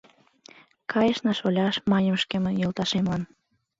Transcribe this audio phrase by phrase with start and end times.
[0.91, 3.21] —Кайышна, шоляш,— маньым шкемын йолташемлан.